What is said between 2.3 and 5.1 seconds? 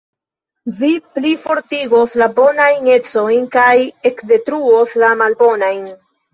bonajn ecojn kaj ekdetruos